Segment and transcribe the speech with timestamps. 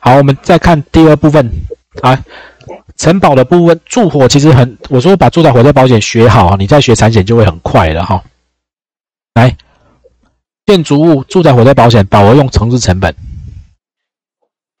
[0.00, 1.46] 好，我们再看第二部分
[2.00, 2.18] 啊，
[2.96, 8.22] 承保的部分，住火其实很，我说把住宅火灾保险学好，你再学产险就会很快了哈。
[9.34, 9.54] 来，
[10.64, 13.14] 建筑物住宅火灾保险保额用城市成本，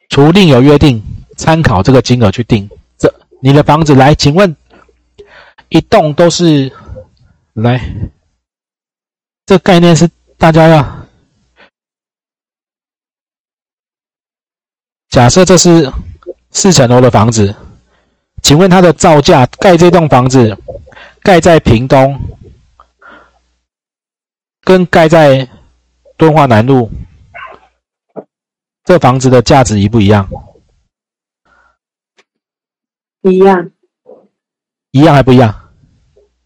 [0.08, 1.02] 除另有约定，
[1.36, 2.68] 参考这个金额去定。
[2.96, 4.56] 这你的房子来，请问
[5.68, 6.72] 一栋都是
[7.52, 7.78] 来，
[9.44, 10.08] 这概念是
[10.38, 10.99] 大家要。
[15.10, 15.92] 假设这是
[16.52, 17.52] 四层楼的房子，
[18.42, 20.56] 请问它的造价盖这栋房子，
[21.20, 22.16] 盖在屏东，
[24.62, 25.48] 跟盖在
[26.16, 26.88] 敦化南路，
[28.84, 30.28] 这房子的价值一不一样？
[33.22, 33.68] 一样，
[34.92, 35.52] 一样还不一样？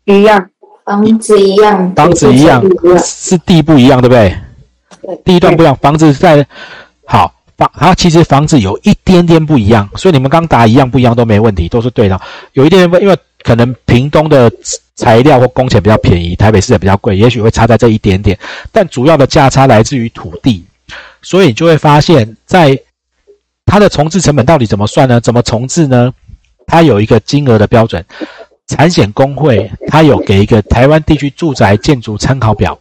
[0.04, 0.50] 一样，
[0.86, 2.64] 房子一样，房子一样，
[3.04, 5.22] 是地不一样，对不对？
[5.22, 6.46] 地段不一样，房子在
[7.04, 7.33] 好。
[7.56, 12.20] 房它其实房子有一点点不一样，所以你们刚答一样不一样都没问题，都是对的。
[12.52, 14.50] 有一点点，因为可能屏东的
[14.96, 18.38] 材料或工钱比较便宜，台北市的比较贵，也许会差在这一点点。
[18.72, 20.64] 但主要的价差来自于土地，
[21.22, 22.78] 所以你就会发现，在
[23.66, 25.20] 它的重置成本到底怎么算呢？
[25.20, 26.12] 怎么重置呢？
[26.66, 28.04] 它有一个金额的标准。
[28.66, 32.78] 产险工会它有给一个台湾地区住宅建筑参考表，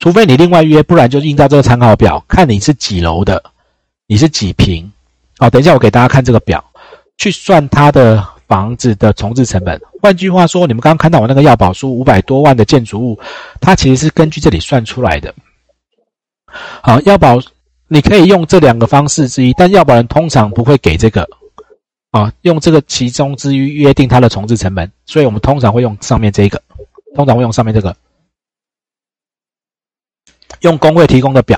[0.00, 3.40] 除非你另外约，不然就印照这个参考表，看你是几楼的。
[4.10, 4.90] 你是几平？
[5.38, 6.62] 好，等一下我给大家看这个表，
[7.16, 9.80] 去算它的房子的重置成本。
[10.02, 13.20] 换句话说，你们刚刚看到我那个要保书五百多万的建筑物，
[13.60, 15.32] 它其实是根据这里算出来的。
[16.82, 17.38] 好，要保
[17.86, 21.24] 你可以用这两个方式之一，但要保人通常不会给这个
[22.10, 26.60] 啊，用这个其中之一约定它的重置成本，所以我们通常会用上面这个，
[27.14, 27.94] 通常会用上面这个，
[30.62, 31.56] 用工会提供的表。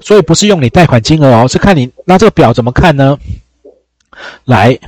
[0.00, 3.18] 所以不是用你贷款金额哦，是看你那这个表怎么看呢？
[4.44, 4.78] 来，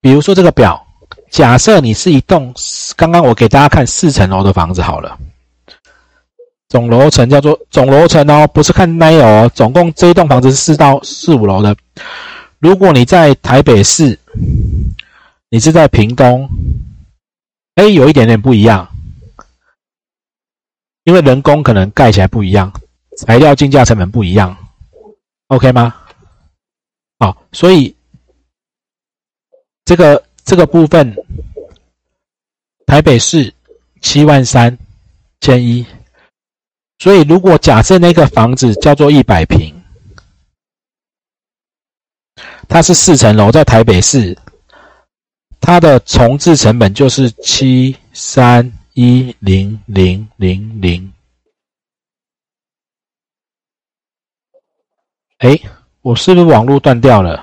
[0.00, 0.86] 比如说这个表，
[1.30, 2.54] 假设你是一栋，
[2.96, 5.18] 刚刚我给大家看四层楼的房子好了，
[6.68, 11.76] 总楼层叫做总楼层哦，不是看那有哦，总共这一栋房子是四到四五楼的。
[12.58, 14.18] 如果你在台北市，
[15.48, 16.48] 你是在屏东，
[17.74, 18.88] 哎，有一点点不一样，
[21.04, 22.72] 因为人工可能盖起来不一样。
[23.26, 24.56] 材料进价成本不一样
[25.48, 25.94] ，OK 吗？
[27.18, 27.94] 好，所以
[29.84, 31.14] 这个这个部分，
[32.86, 33.52] 台北市
[34.00, 34.76] 七万三
[35.42, 35.84] 千一，
[36.98, 39.82] 所以如果假设那个房子叫做一百平，
[42.68, 44.34] 它是四层楼，在台北市，
[45.60, 51.09] 它的重置成本就是七三一零零零零。
[55.40, 55.58] 哎，
[56.02, 57.42] 我是不是网络断掉了？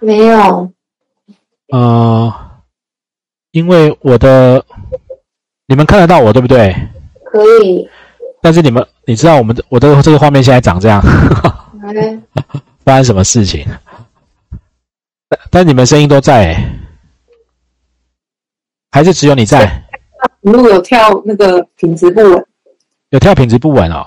[0.00, 0.70] 没有。
[1.68, 2.32] 呃，
[3.50, 4.64] 因为我的，
[5.66, 6.74] 你们看得到我对不对？
[7.24, 7.88] 可以。
[8.40, 11.02] 但是你们，你知道我们的我的这个画面现在长这样，
[12.84, 13.66] 发生什么事情？
[15.28, 16.56] 但但你们声音都在，
[18.90, 19.84] 还是只有你在？
[20.40, 22.46] 如果有跳那个品质不稳，
[23.10, 24.06] 有跳品质不稳哦。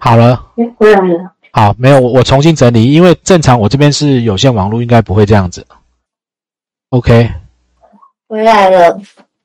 [0.00, 0.44] 好了，
[0.78, 1.32] 回来了。
[1.52, 5.64] 好，没有我我重新整理，因为正常我这边是有线网络，应该不会这样子。
[6.90, 7.30] OK，
[8.28, 9.00] 回来了。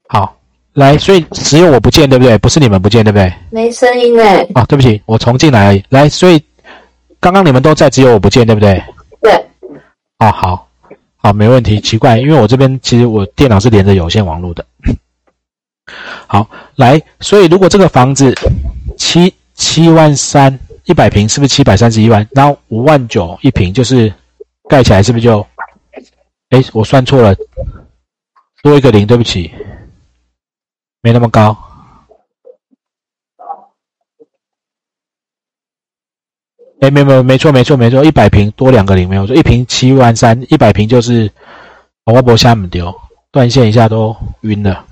[0.09, 0.35] 好，
[0.73, 2.37] 来，所以只有我不见，对不对？
[2.39, 3.31] 不是你们不见，对不对？
[3.49, 4.45] 没声音哎。
[4.55, 5.81] 哦，对不起，我重进来。
[5.89, 6.43] 来，所以
[7.19, 8.83] 刚刚你们都在，只有我不见，对不对？
[9.21, 9.33] 对。
[10.19, 10.67] 哦，好，
[11.17, 11.79] 好，没问题。
[11.79, 14.65] 奇怪，因为我这边其实我电脑是连着有线网络的。
[16.27, 16.45] 好，
[16.75, 18.35] 来，所以如果这个房子
[18.97, 19.33] 七。
[19.53, 22.27] 七万三一百平是不是七百三十一万？
[22.31, 24.13] 然后五万九一平就是
[24.69, 25.45] 盖起来是不是就？
[26.49, 27.33] 哎，我算错了，
[28.61, 29.49] 多一个零，对不起，
[31.01, 31.57] 没那么高。
[36.81, 41.31] 哎，没没没错没错没错，一百平多两个零没有错，一平七万三，一百平就是
[42.05, 42.93] 我博下面丢，
[43.31, 44.87] 断线一下都晕了。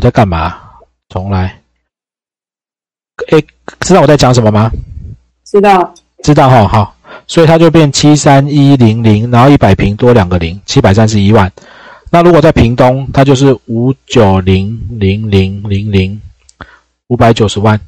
[0.00, 0.58] 我在干嘛？
[1.10, 1.60] 重来。
[3.28, 3.38] 哎，
[3.80, 4.72] 知道我在讲什么吗？
[5.44, 5.92] 知道。
[6.22, 6.96] 知道哈，好。
[7.26, 11.52] 所以它就变七三一零零，然后一百平多两个零，七百三十一万。
[12.10, 16.18] 那如果在屏东，它就是五九零零零零零，
[17.08, 17.78] 五百九十万。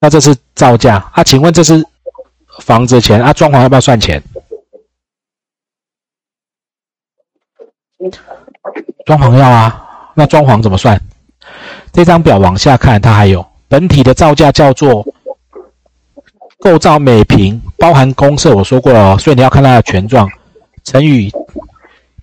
[0.00, 1.22] 那这是造价啊？
[1.22, 1.84] 请问这是
[2.60, 4.22] 房子钱啊，装潢要不要算钱？
[9.04, 11.00] 装潢要啊，那装潢怎么算？
[11.92, 15.06] 这张表往下看，它还有本体的造价叫做
[16.58, 20.30] 构造每平包含公设，我说过了，所以你要看它的权状
[20.84, 21.32] 乘以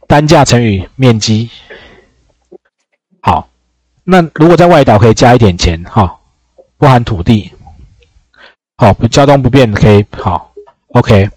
[0.07, 1.50] 单价乘以面积。
[3.22, 3.50] 好，
[4.04, 6.18] 那如果在外岛可以加一点钱哈，
[6.78, 7.51] 不含土地。
[8.78, 10.54] 好，不交通不便可以好
[10.89, 11.30] ，OK。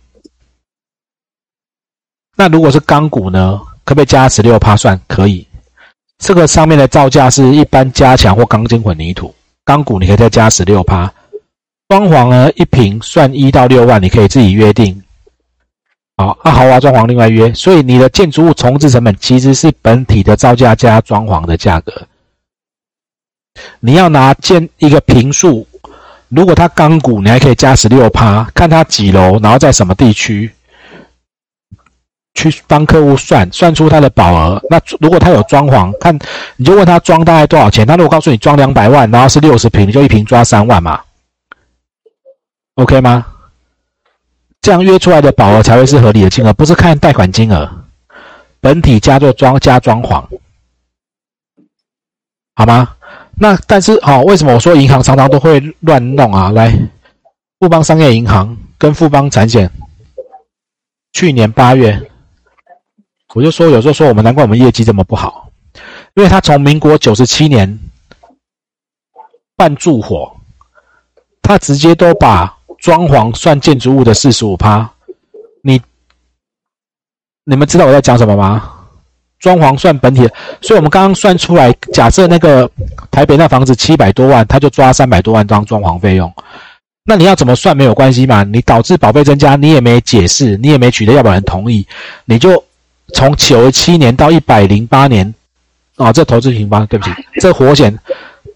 [2.36, 3.60] 那如果是钢骨呢？
[3.82, 5.00] 可不可以加十六趴算？
[5.08, 5.46] 可以。
[6.20, 9.34] 这个上面的造价是一般加强或钢筋混凝土，
[9.64, 11.12] 钢骨你可以再加十六趴。
[11.88, 15.02] 装潢呢，一平算一到六万，你可以自己约定。
[16.18, 17.52] 好，啊，豪华装潢另外约。
[17.54, 22.06] 所以你的建筑物重置成本其实是本体的造价加装潢的价格。
[23.80, 25.66] 你要拿建一个平数。
[26.28, 30.48] 如果它钢骨，你还可以加十六趴，看它几楼，然后在什么地区，
[32.48, 34.62] 去帮客户算，算出他的保额。
[34.70, 36.18] 那如果他有装潢，看
[36.56, 37.86] 你就问他装大概多少钱。
[37.86, 41.00] 他如果告诉你装两百万，然后是六十平，你就一平抓三万嘛
[42.76, 43.26] ，OK 吗？
[44.62, 47.70] 这样约出来的保额才会是合理的金额，不是看贷款金额，
[48.60, 50.24] 本体加做装加装潢，
[52.54, 52.94] 好吗？
[53.36, 56.50] 那但是好，为什么我说银行常常都会乱弄啊？
[56.50, 56.74] 来，
[57.58, 59.70] 富邦商业银行跟富邦产险，
[61.12, 62.09] 去年八月，
[63.34, 65.50] 我就说有时候说我们难怪我们业绩这么不好，
[66.14, 67.78] 因为他从民国九十七年
[69.56, 70.36] 办住火，
[71.42, 74.90] 他直接都把装潢算建筑物的四十五趴，
[75.62, 75.80] 你
[77.44, 78.72] 你们知道我在讲什么吗？
[79.38, 80.28] 装潢算本体，
[80.60, 82.70] 所以我们刚刚算出来，假设那个
[83.10, 86.30] 台北那房子七百多万，他就抓三百多万当装潢费用。
[87.04, 88.42] 那你要怎么算没有关系嘛？
[88.44, 91.86] 你导致保费增加，你也没解释，你也没取得要保人同意，
[92.26, 92.62] 你就
[93.10, 95.34] 从九十七年到一百零八年，
[95.96, 97.10] 啊，这投资平方，对不起，
[97.40, 97.96] 这火险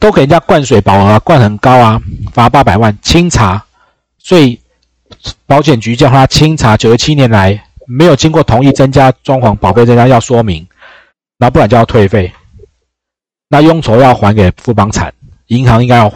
[0.01, 2.01] 都给人家灌水保额，灌很高啊，
[2.33, 3.65] 罚八百万清查，
[4.19, 4.59] 所以
[5.47, 10.67] 保险局叫他清查九十七年来没有经过同意增加装潢保费增加，要说明。
[11.37, 12.33] 那不然就要退费，
[13.49, 15.13] 那佣酬要还给富邦产
[15.49, 16.13] 银行，应该要。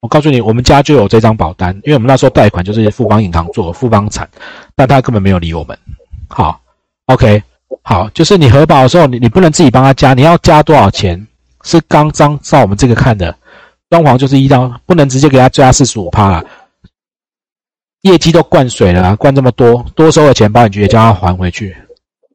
[0.00, 4.28] 我告诉你，我们家就有这张保单，因为我们那时候贷款就是富邦银行做富邦产，
[4.74, 5.78] 但他根本没有理我们。
[6.28, 6.60] 好
[7.12, 7.42] ，OK，
[7.82, 11.26] 好，就是你核保的时候，你你不能自己帮他加，你要加多少钱？
[11.64, 13.32] 是刚张照我们这个看的，
[13.88, 16.44] 装潢就是一张，不能直接给他加四十五趴了，
[18.00, 21.76] 业绩都灌水了，灌这么多，多收的钱保险局也叫他还回去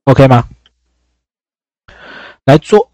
[0.06, 0.46] ，OK 吗？
[2.46, 2.90] 来做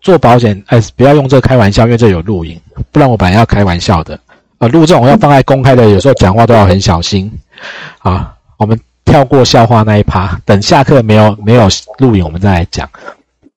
[0.00, 2.60] 做保险，哎，不要用这开玩笑，因为这有录影，
[2.90, 4.18] 不然我本来要开玩笑的。
[4.58, 7.30] 啊，录这种要放在公开的，有时候讲话都要很小心。
[8.00, 8.76] 啊，我们
[9.08, 11.66] 跳过笑话那一趴，等下课没有没有
[11.96, 12.88] 录影，我们再来讲。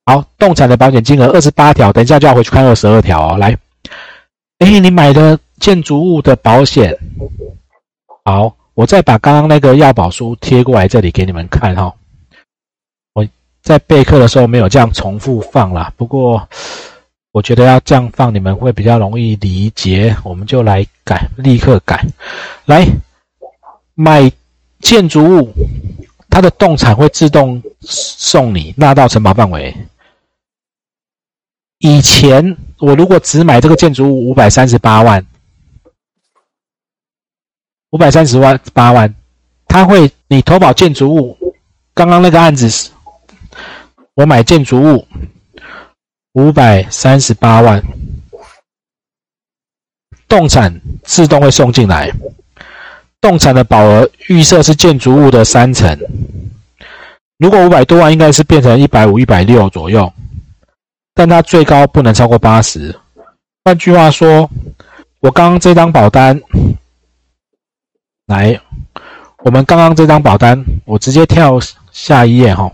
[0.06, 3.38] 好，动产的保险金额二十八条，等一下就要回去看二十二条哦。
[3.38, 3.56] 来，
[4.59, 6.98] 哎，你买的建筑物的保险，
[8.24, 11.94] 好，我再把刚刚那个要保书贴过来这里给你们看哈。
[13.13, 13.27] 我
[13.62, 16.48] 在备课的时候没有这样重复放啦，不过
[17.33, 22.03] 我觉得要这样放你们会比较容易理解，我们就来改，立刻改。
[22.65, 22.88] 来
[23.94, 24.31] 买
[24.81, 25.53] 建筑物，
[26.29, 29.75] 它的动产会自动送你纳到承保范围。
[31.77, 35.25] 以前我如果只买这个建筑物五百三十八万，
[37.91, 39.13] 五百三十万八万，
[39.67, 41.38] 他会你投保建筑物，
[41.93, 42.89] 刚刚那个案子是。
[44.13, 45.07] 我买建筑物
[46.33, 47.81] 五百三十八万，
[50.27, 52.11] 动产自动会送进来。
[53.21, 55.95] 动产的保额预设是建筑物的三成，
[57.37, 60.11] 如果五百多万，应该是变成一百五、一百六左右，
[61.13, 62.99] 但它最高不能超过八十。
[63.63, 64.49] 换句话说，
[65.19, 66.41] 我刚刚这张保单，
[68.25, 68.59] 来，
[69.43, 71.59] 我们刚刚这张保单，我直接跳
[71.91, 72.71] 下一页哈。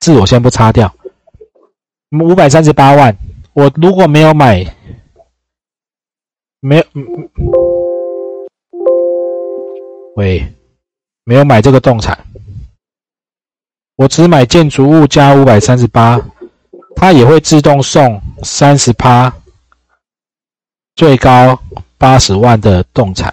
[0.00, 0.94] 字我先不擦掉，
[2.20, 3.16] 五百三十八万，
[3.54, 4.64] 我如果没有买，
[6.60, 6.84] 没有，
[10.18, 10.52] 喂，
[11.22, 12.26] 没有买这个动产，
[13.94, 16.20] 我只买建筑物加五百三十八，
[16.96, 19.32] 它也会自动送三十趴，
[20.96, 21.62] 最高
[21.96, 23.32] 八十万的动产，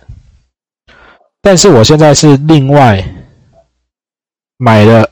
[1.42, 3.04] 但是我现在是另外
[4.58, 5.10] 买了。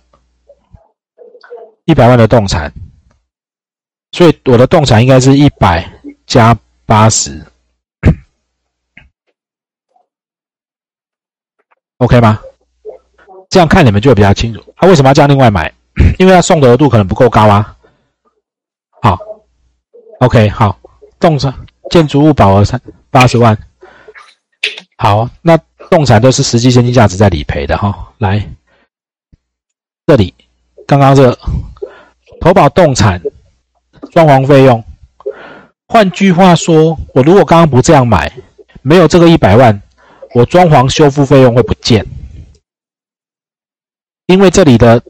[1.86, 2.72] 一百万的动产，
[4.14, 5.86] 所以我的动产应该是一百
[6.26, 7.44] 加八十。
[11.98, 12.40] OK 吗？
[13.50, 14.64] 这样看你们就会比较清楚。
[14.76, 15.72] 他为什么要这样另外买？
[16.18, 17.76] 因为他送的额度可能不够高啊。
[19.02, 19.18] 好
[20.20, 20.80] ，OK，好，
[21.20, 21.54] 动产
[21.92, 22.82] 建筑物保额三
[23.12, 23.56] 八十万。
[24.98, 25.56] 好，那
[25.90, 28.12] 动产都是实际现金价值在理赔的哈。
[28.18, 28.44] 来，
[30.08, 30.34] 这里
[30.88, 31.38] 刚刚这
[32.42, 33.22] 投保动产
[34.12, 34.84] 装潢费用，
[35.88, 38.32] 换句话说，我如果刚刚不这样买，
[38.82, 39.80] 没有这个一百万，
[40.34, 42.06] 我装潢修复费用会不见，
[44.26, 45.02] 因为这里的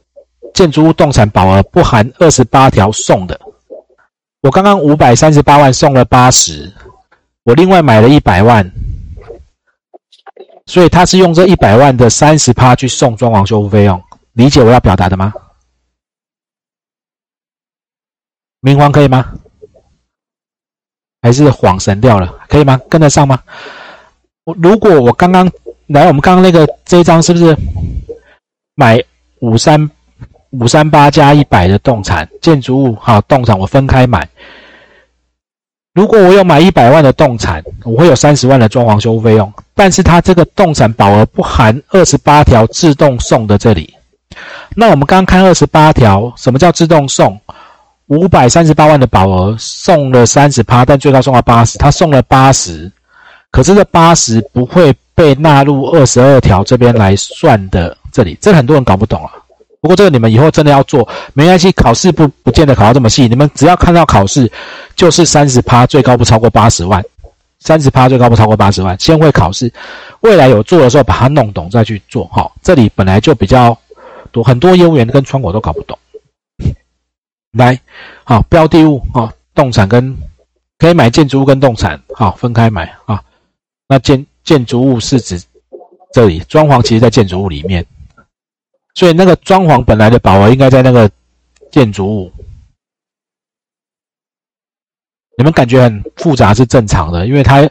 [0.52, 3.40] 建筑物动产保额不含二十八条送的。
[4.42, 6.72] 我刚刚五百三十八万送了八十，
[7.44, 8.70] 我另外买了一百万。
[10.66, 14.02] 所以他是用这一百万的三十趴去送装潢修复费用，
[14.32, 15.32] 理解我要表达的吗？
[18.60, 19.34] 明黄可以吗？
[21.20, 22.46] 还是恍神掉了？
[22.48, 22.80] 可以吗？
[22.88, 23.42] 跟得上吗？
[24.44, 25.50] 如果我刚刚
[25.86, 27.56] 来，我们刚刚那个这一张是不是
[28.74, 29.02] 买
[29.40, 29.90] 五三
[30.50, 32.94] 五三八加一百的动产建筑物？
[33.00, 34.28] 好，动产我分开买。
[35.94, 39.50] 如果我有买一百万的动产，我会有三十万的装潢修复费用。
[39.74, 43.94] 但是它这个动产保额不含二十八条自动送的这里。
[44.74, 47.40] 那我们刚刚看二十八条，什么叫自动送？
[48.08, 52.90] 五百三十八万的保额送了三十趴，但最高送到八十，他送了八十，
[53.54, 57.96] 可是这八十不会被纳入二十二条这边来算的。
[58.10, 59.30] 这里，这很多人搞不懂啊。
[59.80, 63.28] 不过这个你们以后真的要做，没关系，考试不不见得考到这么细。
[63.28, 64.50] 你们只要看到考试，
[64.96, 67.00] 就是三十趴，最高不超过八十万，
[67.60, 68.98] 三十趴最高不超过八十万。
[68.98, 69.72] 先会考试，
[70.22, 72.24] 未来有做的时候把它弄懂再去做。
[72.24, 73.78] 哈，这里本来就比较
[74.32, 75.96] 多，很多业务员跟窗口都搞不懂。
[77.52, 77.78] 来，
[78.24, 80.16] 好，标的物啊，动产跟
[80.76, 83.22] 可以买建筑物跟动产，好，分开买啊。
[83.88, 85.42] 那建建筑物是指
[86.12, 87.84] 这里装潢，其实在建筑物里面。
[88.94, 91.10] 所以那个装潢本来的保额应该在那个
[91.72, 92.32] 建筑物，
[95.36, 97.68] 你们感觉很复杂是正常的，因为它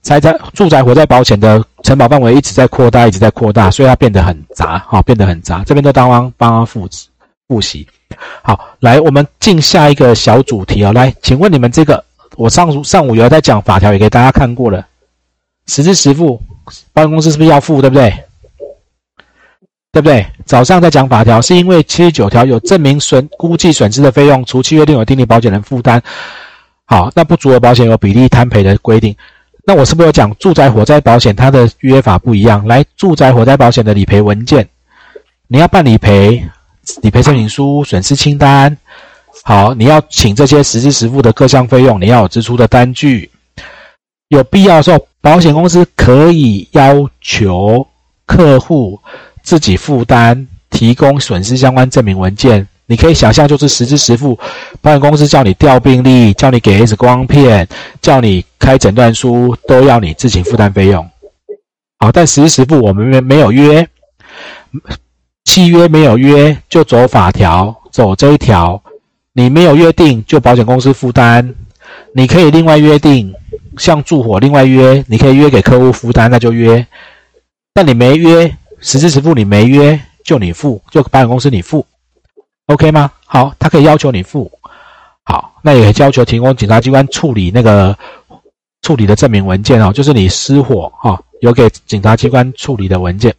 [0.00, 5.62] 财产住宅火灾保险的承保范围一直在扩大，一直在扩大，所以它变得很杂，好，变得很杂。
[5.64, 6.88] 这边都当帮帮他复
[7.46, 7.86] 复习，
[8.42, 12.02] 好，来我们进下一个小主题啊，来，请问你们这个
[12.36, 14.86] 我上上午有在讲法条，也给大家看过了，
[15.68, 16.42] 实支实付，
[16.92, 18.12] 保险公司是不是要付，对不对？
[19.92, 20.26] 对不对？
[20.44, 26.02] 早上在讲法条，是因为七十九条有证明损估计损失的费用，除契约另有订立保险人负担。
[26.84, 29.14] 好，那不足额保险有比例摊赔的规定。
[29.66, 32.66] 那我是不是有讲住宅火灾保险它的约法不一样？
[32.66, 34.66] 来，住宅火灾保险的理赔文件，
[35.46, 36.42] 你要办理赔，
[37.02, 38.74] 理赔申请书、损失清单。
[39.42, 43.30] 好，你要请这些实支实付的各项费用，你要有支出的单据。
[44.28, 47.86] 有必要的时候，保险公司可以要求
[48.26, 49.00] 客户。
[49.40, 54.38] 自己负担提供损失相关证明文件，你可以想象就是实支实付。
[54.82, 57.66] 保险公司叫你调病历，叫你给 X 光片，
[58.02, 61.08] 叫你开诊断书，都要你自行负担费用。
[61.98, 63.88] 好，但实支实付我们没没有约，
[65.46, 68.82] 契约没有约，就走法条，走这一条。
[69.32, 71.54] 你没有约定，就保险公司负担。
[72.12, 73.32] 你可以另外约定，
[73.78, 76.86] 像住火另外约，你可以约给客户负担，那就约。
[77.72, 78.54] 但你没约。
[78.80, 81.84] 实支实付，你没约就你付，就保险公司你付
[82.66, 83.10] ，OK 吗？
[83.26, 84.48] 好，他可以要求你付，
[85.24, 87.98] 好，那也要求提供警察机关处理那个
[88.82, 93.34] 处理的证明文件哦，就是你失火哈，有给警察机关处理的文件。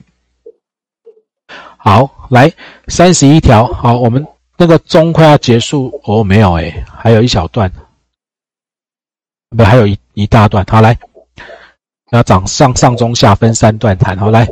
[1.77, 2.51] 好，来
[2.89, 4.27] 三十一条，好，我们
[4.57, 7.71] 那个钟快要结束哦，没有诶，还有一小段，
[9.55, 10.97] 不，还有一一大段，好来，
[12.11, 14.47] 要掌上上中下分三段谈，好来。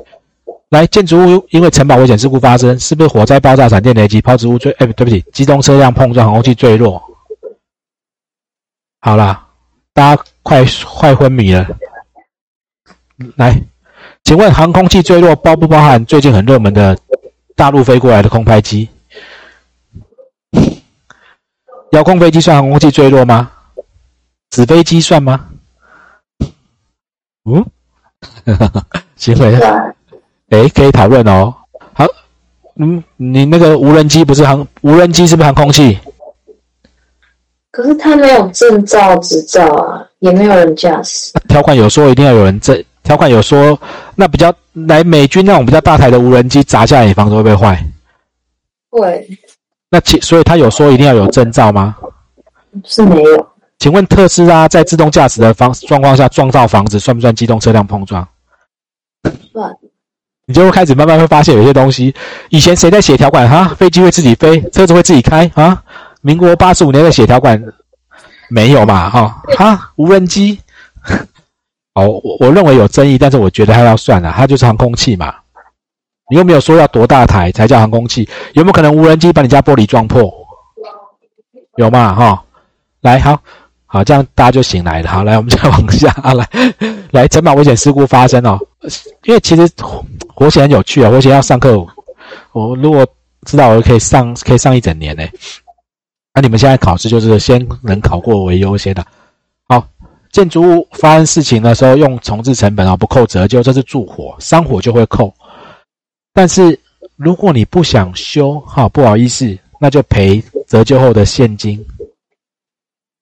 [0.70, 4.72] 来，建筑物因为城堡危险事故发生，是不是火灾、爆炸、闪电雷击、抛掷物坠？
[4.80, 7.02] 哎，对不起，机动车辆碰撞、航空器坠落。
[9.00, 9.48] 好啦，
[9.94, 11.66] 大家快快昏迷了。
[13.36, 13.62] 来，
[14.24, 16.98] 请问航空器坠落包不包含最近很热门的
[17.56, 18.90] 大陆飞过来的空拍机？
[21.92, 23.52] 遥控飞机算航空器坠落吗？
[24.50, 25.46] 纸飞机算吗？
[27.46, 27.66] 嗯，
[29.16, 29.56] 行为。
[30.50, 31.54] 哎，可以讨论哦。
[31.94, 32.06] 好，
[32.78, 36.00] 嗯，你那个无人机不是航无人机是不是航空器？
[37.72, 41.34] 可是它没有证照执照啊，也没有人驾驶。
[41.48, 43.80] 条款有说一定要有人证，条款有说
[44.16, 47.84] 那比较来美军那种比较大台的无人机砸下来，你房子会不会坏？
[48.90, 49.28] 会。
[49.90, 51.96] 那其所以他有说一定要有证照吗？
[52.84, 53.48] 是没有。
[53.80, 58.28] 请问特斯拉在自动驾驶的方状况下撞到房子，算不算机动车辆碰撞？
[59.54, 59.76] 算。
[60.46, 62.16] 你就会开始慢慢会发现有些东西，
[62.50, 63.76] 以前谁在写条款哈？
[63.76, 65.84] 飞机会自己飞，车子会自己开啊？
[66.22, 67.62] 民国八十五年的写条款
[68.50, 69.10] 没有嘛？
[69.10, 70.60] 哈哈，无人机。
[71.96, 75.36] 哦，我我认为有争议，但是我觉得它要算了，它就是航空器嘛。
[76.30, 78.28] 你又没有说要多大台才叫航空器？
[78.54, 80.32] 有没有可能无人机把你家玻璃撞破？
[81.76, 82.16] 有嘛？
[82.16, 82.44] 哈，
[83.02, 83.38] 来好。
[83.90, 85.10] 好，这样大家就醒来了。
[85.10, 86.48] 好，来，我们再往下， 来，
[87.12, 88.60] 来，城堡危险事故发生哦。
[89.24, 89.68] 因为其实
[90.28, 91.78] 活险很有趣啊，活险要上课，
[92.52, 93.08] 我如果
[93.46, 95.24] 知道，我可以上，可以上一整年呢。
[96.34, 99.04] 那你们现在考试就是先能考过为优先的。
[99.70, 99.88] 好，
[100.32, 105.34] 建筑物发生事情的时候用重置成本啊，不扣折旧，这是助火，伤火就会扣。
[106.34, 106.78] 但是
[107.16, 111.84] 如果你不想修，哈，不好意思，那就赔折旧后的现金。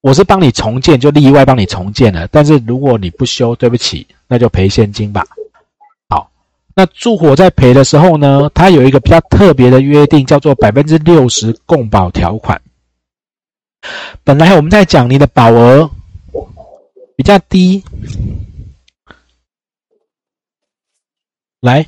[0.05, 2.27] 我是帮你重建，就例外帮你重建了。
[2.27, 5.25] 但是如果你不修，对不起，那就赔现金吧。
[6.09, 6.29] 好，
[6.75, 12.61] 那住火在赔的时候呢，它有一个比较特别的约定，叫做百分之六十共保条款。
[14.23, 15.89] 本来我们在讲你的保额
[17.15, 17.83] 比较低，
[21.61, 21.83] 来，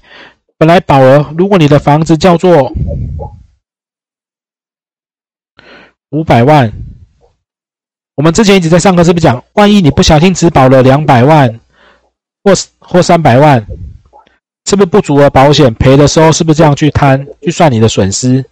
[0.57, 2.73] 本来保额，如果你的房子叫做
[6.09, 6.73] 五百万。
[8.17, 11.47] 我们之前一直在上课，是不是讲，万一你不小心只保了两百万，
[12.43, 13.63] 或或三百万，
[14.65, 18.43] 是不是不足额保险赔的时候，是不是这样去摊去算你的损失？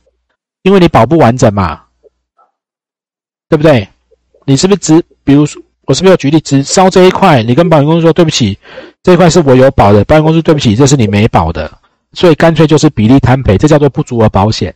[0.61, 1.81] 因为你保不完整嘛，
[3.49, 3.89] 对不对？
[4.45, 8.55] 你是不是只，比如说，我是不是要举例，只烧这一块，你跟保险公司说对不起，
[9.01, 11.75] 这一块是我有保的，保险公司对不起，这是你没保的，
[12.13, 14.71] 所以干脆就是比例摊赔，这叫做不足额保险。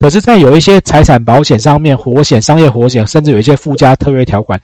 [0.00, 4.58] 可是，在有一些财产保险上面，活险、商业活险，甚至有一些附加特约条款，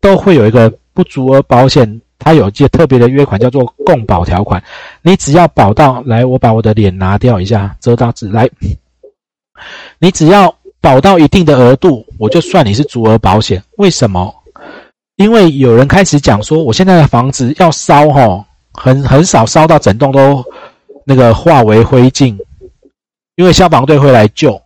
[0.00, 4.60] 都会有一个不足额保险，它有一些特别的约款，叫做共保条款。
[5.02, 8.50] 你只要保到来，我把我的脸拿掉一下，遮到纸来。
[10.00, 13.62] 你只要保到一定的额度，我就算你是足额保险。
[13.76, 14.34] 为什么？
[15.14, 20.44] 因为有人开始讲说，我现在的房子要烧，哈，很很少烧到整栋都
[21.04, 22.36] 那个化为灰烬，
[23.36, 24.60] 因为消防队会来救。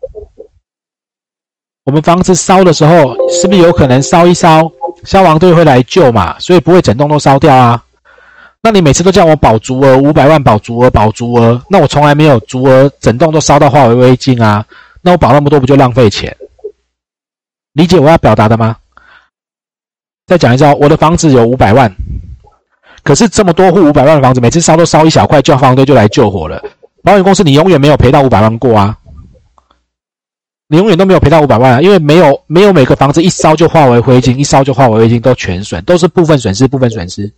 [1.84, 4.70] 我们房子烧的时候，是不是有可能烧一烧，
[5.04, 6.38] 消防队会来救嘛？
[6.38, 7.82] 所以不会整栋都烧掉啊。
[8.62, 14.64] 那你每次都叫我保足额五百万，保足额，保足额，那我从来没有足额，整栋都烧到化为灰烬啊。
[15.02, 16.34] 那我保那么多不就浪费钱？
[17.74, 18.76] 理解我要表达的吗？
[20.26, 21.94] 再讲一招，我的房子有五百万，
[23.02, 26.64] 可是这么多户五百万的房子，每次烧都烧一小块，消防队就来救火了。
[27.02, 28.96] 保险公司你永远没有赔到五百万过啊。
[30.68, 37.30] 你永远都没有赔到五百万啊，因为没有没有每个房子一烧就化为灰烬，一烧就化为灰烬，都全损，都是部分损失，部分损失。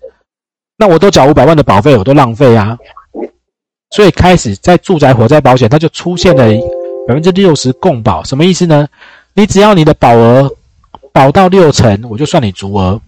[0.77, 2.79] 那我都缴五百万的保费，我都浪费啊。
[3.91, 6.45] 所以开始在住宅火灾保险，它就出现了
[7.09, 8.87] 百分之六十共保，什么意思呢？
[9.35, 10.51] 你只要你的保额
[11.13, 13.01] 保到六成，我就算你足额。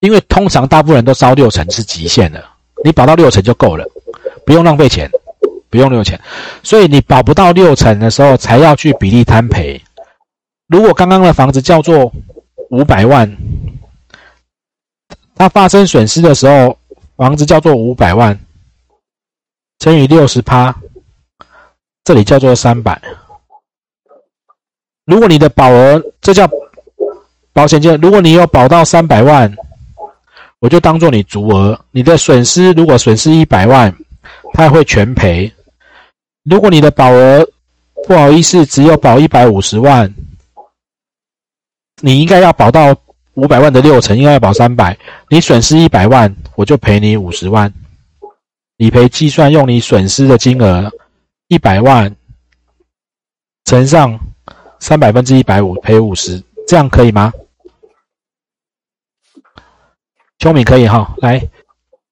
[0.00, 2.42] 因为通常大部分人都烧六成是极限的，
[2.84, 3.84] 你保到六成就够了，
[4.46, 5.10] 不用浪费钱。
[5.70, 6.18] 不用六成，
[6.62, 9.80] 所以你保不到六成的时候才要去比例摊赔。
[10.66, 12.12] 如果刚刚的房子叫做
[12.70, 13.36] 五百万，
[15.36, 16.76] 它发生损失的时候，
[17.16, 18.38] 房子叫做五百万
[19.78, 20.74] 乘以六十趴，
[22.04, 23.00] 这里叫做三百。
[25.06, 26.48] 如果你的保额，这叫
[27.52, 29.52] 保险金，如果你有保到三百万，
[30.58, 31.78] 我就当做你足额。
[31.90, 33.96] 你的损失如果损失一百万，
[34.52, 35.52] 它会全赔。
[36.50, 37.48] 如果你的保额
[38.08, 40.12] 不好意思，只有保一百五十万，
[42.00, 42.92] 你应该要保到
[43.34, 44.98] 五百万的六成，应该要保三百。
[45.28, 47.72] 你损失一百万，我就赔你五十万。
[48.78, 50.90] 理赔计算用你损失的金额
[51.46, 52.16] 一百万
[53.66, 54.18] 乘上
[54.80, 57.32] 三百分之一百五，赔五十，这样可以吗？
[60.40, 61.48] 秋敏可以哈，来，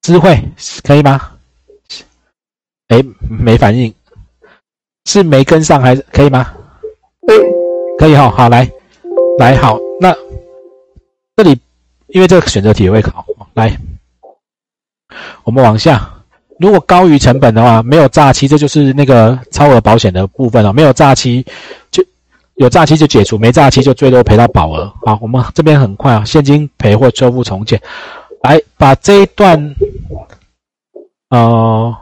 [0.03, 0.41] 智慧
[0.85, 1.33] 可以吗？
[2.87, 3.93] 哎，没反应。
[5.09, 6.53] 是没跟上还是可以吗？
[7.27, 7.39] 可以，
[7.99, 8.29] 可以哈。
[8.29, 8.71] 好，来，
[9.39, 9.79] 来，好。
[9.99, 10.15] 那
[11.35, 11.59] 这里
[12.09, 13.75] 因为这个选择题也会考，来，
[15.45, 16.07] 我们往下。
[16.59, 20.75] 如果高于成本的话，没有诈欺，这就是那个超额保险的部分了。
[20.75, 21.43] 没有诈欺，
[21.91, 22.05] 就
[22.57, 24.93] 有诈欺就解除，没诈欺就最多赔到保额。
[25.07, 27.81] 好，我们这边很快啊，现金赔或修复重建。
[28.43, 29.75] 来，把这一段，
[31.31, 31.97] 呃。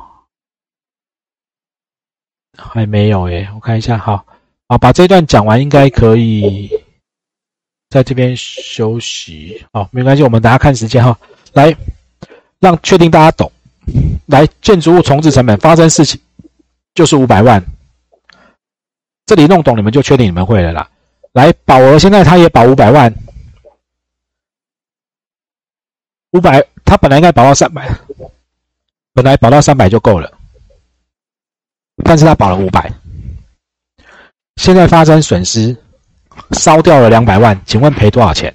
[2.57, 4.25] 还没有诶，我看一下，好，
[4.69, 6.71] 好，把这段讲完，应该可以
[7.89, 9.65] 在这边休息。
[9.73, 11.19] 好，没关系，我们大家看时间哈，
[11.53, 11.77] 来
[12.59, 13.51] 让确定大家懂。
[14.27, 16.21] 来，建筑物重置成本发生事情
[16.95, 17.65] 就是五百万。
[19.27, 20.89] 这里弄懂你们就确定你们会了啦。
[21.33, 23.13] 来，保额现在他也保五百万，
[26.31, 27.89] 五百他本来应该保到三百，
[29.13, 30.36] 本来保到三百就够了，
[32.05, 32.93] 但是他保了五百，
[34.57, 35.77] 现在发生损失，
[36.53, 38.55] 烧掉了两百万，请问赔多少钱？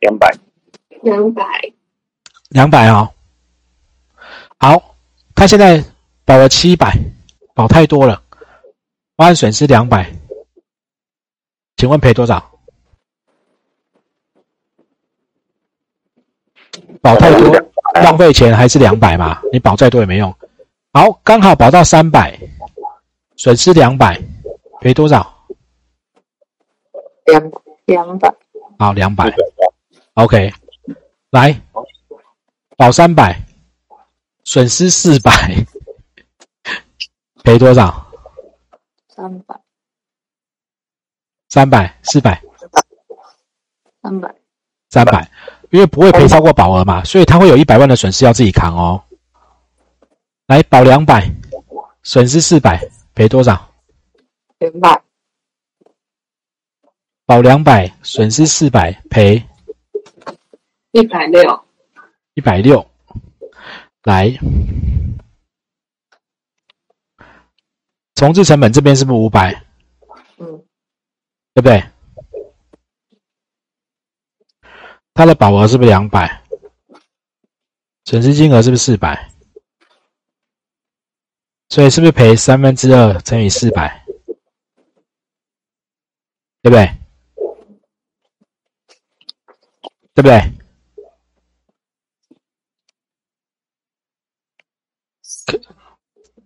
[0.00, 0.28] 两百，
[1.02, 1.44] 两百，
[2.48, 3.10] 两百啊。
[4.58, 4.96] 好，
[5.34, 5.82] 他现在
[6.24, 6.92] 保了七百，
[7.54, 8.22] 保太多了，
[9.16, 10.10] 发生损失两百，
[11.76, 12.50] 请问赔多少？
[17.00, 19.40] 保太多，浪费钱还是两百嘛？
[19.52, 20.34] 你保再多也没用。
[20.92, 22.38] 好，刚好保到三百，
[23.36, 24.20] 损失两百，
[24.80, 25.34] 赔多少？
[27.26, 27.50] 两
[27.86, 28.34] 两百，
[28.78, 29.32] 好，两百。
[30.14, 30.52] OK，
[31.30, 31.60] 来，
[32.76, 33.40] 保三百，
[34.44, 35.30] 损失四百，
[37.44, 38.06] 赔多少？
[39.08, 39.60] 三百，
[41.48, 42.42] 三百，四百，
[44.02, 44.34] 三百，
[44.90, 45.30] 三百，
[45.70, 49.02] 因为不会赔超过保额嘛，所以他会有一百万的损失要自己扛哦。
[50.46, 51.30] 来，保两百，
[52.02, 52.80] 损失四百，
[53.14, 53.70] 赔多少？
[54.58, 55.02] 两百，
[57.24, 59.46] 保两百，损失四百，赔
[60.90, 61.64] 一百六，
[62.34, 62.84] 一百六。
[64.02, 64.36] 来，
[68.14, 69.62] 重置成本这边是不是五百？
[70.38, 70.64] 嗯，
[71.54, 71.84] 对不对？
[75.14, 76.42] 它的保额是不是两百？
[78.04, 79.30] 损失金额是不是四百？
[81.68, 84.04] 所以是不是赔三分之二乘以四百？
[86.62, 86.90] 对不对？
[90.14, 90.52] 对不对？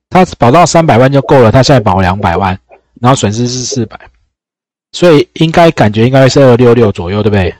[0.09, 2.59] 他保到三百万就够了，他现在保两百万，
[3.00, 4.11] 然后损失是四百，
[4.92, 7.55] 所以应该感觉应该是二六六左右，对不对？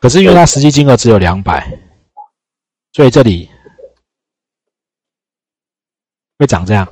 [0.00, 1.78] 可是因为它实际金额只有两百，
[2.92, 3.50] 所以这里
[6.38, 6.88] 会长这样。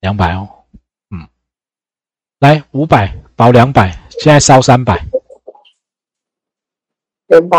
[0.00, 0.48] 两百哦，
[1.10, 1.28] 嗯，
[2.38, 5.04] 来五百保两百，现在烧三百，
[7.26, 7.58] 两百，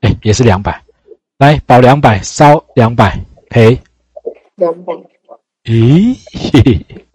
[0.00, 0.84] 哎，也是两百，
[1.36, 3.16] 来保两百，烧两百，
[3.48, 3.80] 赔。
[4.56, 4.92] 两百，
[5.62, 6.18] 咦，
[6.52, 7.07] 嘿嘿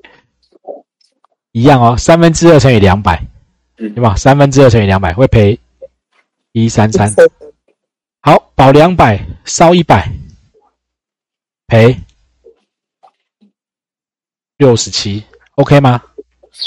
[1.53, 3.23] 一样哦，三分之二乘以两百，
[3.77, 4.15] 嗯对吧？
[4.15, 5.57] 三分之二乘以两百会赔
[6.51, 7.09] 一三三。
[8.21, 10.11] 好，保两百，烧一百，
[11.67, 11.95] 赔
[14.57, 15.23] 六十七
[15.55, 16.01] ，OK 吗？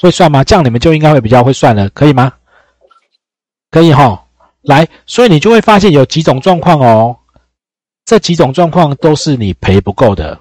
[0.00, 0.44] 会算吗？
[0.44, 2.32] 这样你们就应该会比较会算了，可以吗？
[3.70, 4.24] 可以哈。
[4.62, 7.16] 来，所以你就会发现有几种状况哦，
[8.04, 10.40] 这几种状况都是你赔不够的，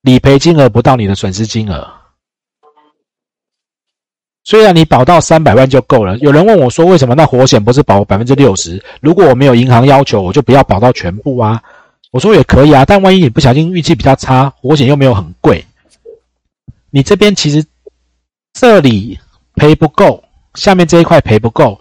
[0.00, 1.93] 理赔金额不到你的损失金额。
[4.44, 8.82] 虽然你保到三百万就够了，有人问我说，为什么那活险不是保百分之六十？
[9.00, 11.62] 如果我没有银行要求，我就不要保到全部啊。
[12.10, 15.64] 我说也可以啊，但万一你不小心运气比较差，活险又没有很贵，
[16.90, 17.64] 你这边其实
[18.52, 19.18] 这里
[19.56, 20.22] 赔不够，
[20.54, 21.80] 下面这一块赔不够，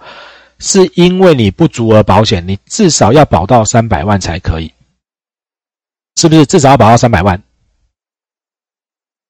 [0.57, 4.71] 是因为你不足额保险，你至少要保到三百万才可以，
[6.15, 6.45] 是不是？
[6.45, 7.39] 至少要保到三百万。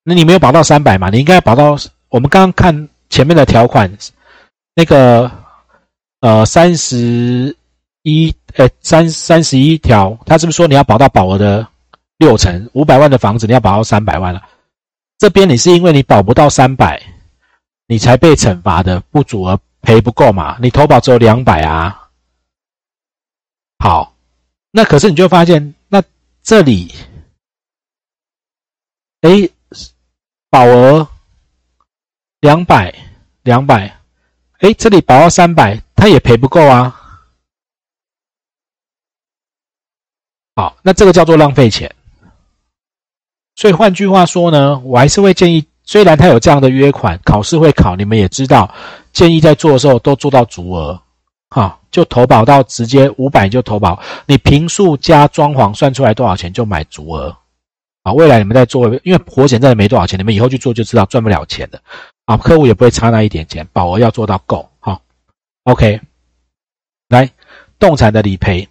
[0.04, 1.10] 那你没有保到三百嘛？
[1.10, 1.76] 你应该保到
[2.10, 3.96] 我们刚刚看前面的条款，
[4.74, 5.32] 那个
[6.22, 7.56] 呃三十
[8.02, 11.68] 一呃三三十一条，他是不是说你要保到保额的
[12.18, 12.68] 六成？
[12.74, 14.42] 五百万的房子你要保到三百万了。
[15.20, 17.00] 这边你是因为你保不到三百，
[17.86, 20.58] 你才被惩罚的，不足额赔不够嘛？
[20.60, 22.10] 你投保只有两百啊。
[23.78, 24.16] 好，
[24.72, 26.02] 那可是你就发现，那
[26.42, 26.92] 这里，
[29.22, 29.48] 哎，
[30.50, 31.08] 保额
[32.44, 32.94] 两百，
[33.44, 34.02] 两百，
[34.60, 36.94] 哎，这里保到三百，他也赔不够啊。
[40.54, 41.90] 好，那这个叫做浪费钱。
[43.56, 48.70] 所以换句话说呢，我还是会建议，虽然他有这样的约款，考试会考，你们也知道，
[49.14, 51.02] 建议在做的时候都做到足额，
[51.50, 57.38] 哈，就投保到直接五百就投保，你平数加装潢算出来多少钱就买足额，
[58.02, 61.82] 啊，未来你们在做，因为活险真的没多少钱，你们以后去做就知道赚不了钱的，
[62.26, 65.02] 啊，客户也不会差那一点钱，保额要做到够，好
[65.64, 66.00] ，OK，
[67.10, 67.30] 来，
[67.78, 68.68] 动产的理赔。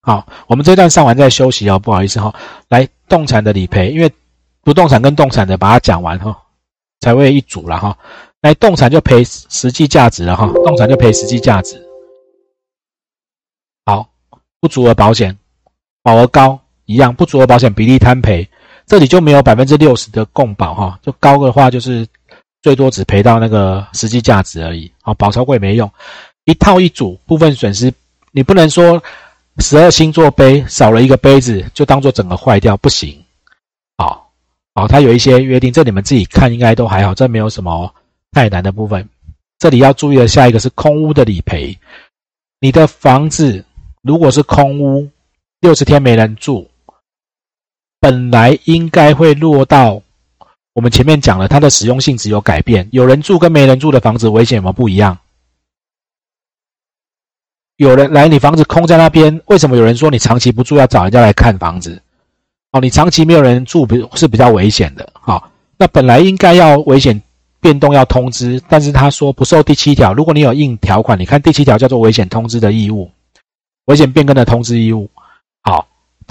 [0.00, 2.34] 好，我们这段上完再休息哦，不好意思哈、
[2.68, 4.10] 来，动产的理赔，因为
[4.62, 6.36] 不动产跟动产的把它讲完哈、
[7.00, 7.96] 才会一组了哈、
[8.40, 11.80] 来动产就赔实际价值了哈，动产就赔实际价值。
[13.84, 14.08] 好，
[14.60, 15.36] 不足额保险
[16.02, 18.48] 保额高一样，不足额保险比例摊赔，
[18.86, 22.06] 这里就没有百分之六十的共保哈，就高的话就是
[22.62, 24.90] 最多只赔到那个实际价值而已。
[25.02, 25.90] 好，保超过也没用，
[26.44, 27.92] 一套一组部分损失，
[28.32, 29.02] 你不能说
[29.58, 33.22] 十二星座杯少了一个杯子就当做整个坏掉，不行。
[33.96, 34.30] 好，
[34.74, 37.94] 好，它有一些约定，这你们自己看应该都还好，这没有什么。
[38.30, 39.08] 太难的部分，
[39.58, 41.76] 这里要注意的下一个是空屋的理赔。
[42.60, 43.64] 你的房子
[44.02, 45.08] 如果是空屋，
[45.60, 46.68] 六十天没人住，
[47.98, 50.02] 本来应该会落到
[50.78, 52.88] 我们前面讲了，它的使用性质有改变。
[52.92, 55.18] 有人住跟没人住的房子危险有没有不一样？
[57.74, 62.00] 有人来你房子空在那边，为什么有人说你长期不住要找人家来看房子？
[62.70, 65.12] 哦，你长期没有人住，比是比较危险的。
[65.14, 67.20] 好，那本来应该要危险。
[67.60, 70.14] 变动要通知，但是他说不受第七条。
[70.14, 73.10] 如果你有硬条款，你看第七条叫做危险通知的义务，
[73.86, 75.10] 危险变更的通知义务。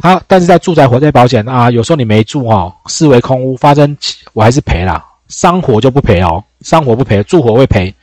[0.01, 3.97] 好，但是在住宅火灾保险啊，有时候你没住哦，视为空屋发生，
[4.33, 5.03] 我还是赔啦。
[5.27, 7.93] 伤火就不赔哦，伤火不赔，住火会赔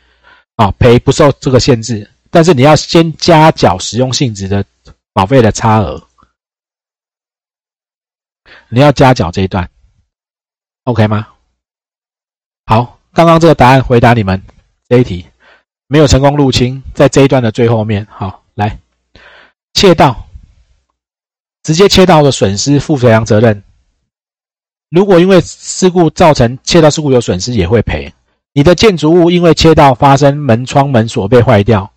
[0.56, 4.64] 啊，赔不受这个限制，但是你要先加缴使用性质的
[5.12, 6.02] 保费的差额，
[8.68, 9.68] 你要加缴这一段
[10.84, 11.28] ，OK 吗？
[12.66, 12.98] 好。
[13.16, 14.42] 刚刚这个答案回答你们
[14.88, 15.24] 这一题，
[15.86, 18.04] 没有成功入侵，在这一段的最后面。
[18.10, 18.76] 好，来，
[19.74, 20.26] 窃盗，
[21.64, 23.60] 直接切到的损失负赔偿责任。
[24.90, 28.12] 如果因为事故造成切到事故有损失，也会赔。
[28.52, 31.90] 你的建筑物因为切到发生门窗门锁被坏掉，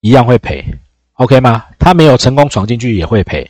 [0.00, 0.64] 一样会赔。
[1.12, 1.64] OK 吗？
[1.78, 3.48] 他没有成功闯进去也会赔。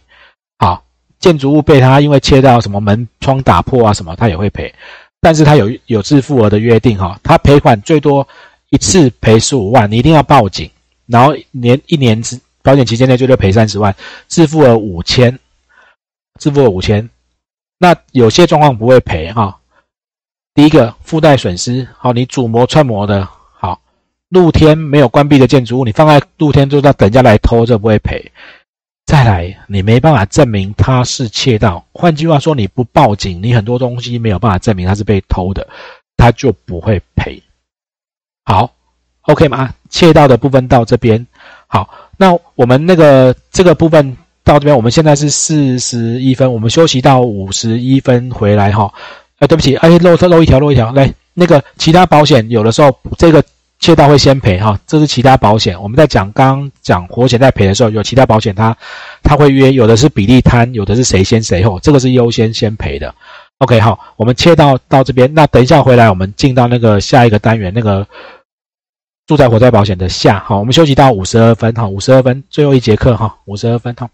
[0.58, 0.84] 好，
[1.18, 4.74] 建筑物被他因为切到什么门窗打破啊什么，他也会赔。
[5.20, 8.26] 但是他有有自付额的约定哈，他赔款最多
[8.70, 10.68] 一次赔十五万，你一定要报警，
[11.06, 13.94] 然后年一年之保险期间内最多赔三十万，
[14.28, 15.38] 自付额五千，
[16.40, 17.08] 自付额五千，
[17.78, 19.58] 那有些状况不会赔哈。
[20.54, 23.80] 第一个附带损失，好，你主模串模的好，
[24.30, 28.32] 露天没有关闭的建筑物，你放在露天就到等下来偷，这不会赔。
[29.04, 31.84] 再来，你没办法证明他是窃盗。
[31.92, 35.68] 换句话说，你不报警，你很多东西没有办法证明他是被偷的，
[36.16, 37.42] 他就不会赔。
[38.44, 38.72] 好
[39.22, 39.74] ，OK 吗？
[39.88, 41.26] 窃盗的部分到这边。
[41.66, 44.16] 好，那我们那个这个部分
[44.52, 48.92] 到这边，我们现在是四十一分，我们休息到五十一分回来哈。
[49.38, 50.92] 哎，对不起，哎，漏漏一条，漏一条。
[50.92, 53.42] 来，那个其他保险有的时候这个。
[53.82, 55.74] 切到会先赔哈，这是其他保险。
[55.80, 58.76] 我们在讲刚讲活险在赔的时候，有其他保险它
[59.22, 63.14] 它会约，有的是比例摊，有的是谁先谁后，这个是优先先赔的。
[63.56, 68.06] OK，好，我们切到到这边，那等一下回来我们进到那个下一个单元，那个
[69.26, 70.40] 住宅火灾保险的下。
[70.40, 74.06] 好，我们休息到五十二分哈，五十二分最后一节课哈，五十二分哈。